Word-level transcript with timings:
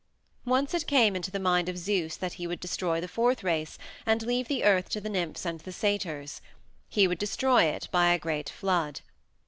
Once 0.47 0.73
it 0.73 0.87
came 0.87 1.15
into 1.15 1.29
the 1.29 1.37
mind 1.37 1.69
of 1.69 1.77
Zeus 1.77 2.15
that 2.17 2.33
he 2.41 2.47
would 2.47 2.59
destroy 2.59 2.99
the 2.99 3.07
fourth 3.07 3.43
race 3.43 3.77
and 4.03 4.23
leave 4.23 4.47
the 4.47 4.63
earth 4.63 4.89
to 4.89 4.99
the 4.99 5.11
nymphs 5.11 5.45
and 5.45 5.59
the 5.59 5.71
satyrs. 5.71 6.41
He 6.89 7.07
would 7.07 7.19
destroy 7.19 7.65
it 7.65 7.87
by 7.91 8.11
a 8.11 8.17
great 8.17 8.49
flood. 8.49 9.01